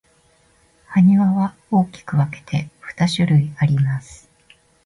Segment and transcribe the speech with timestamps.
[0.87, 4.31] 埴輪は大きく分けて二種類あります。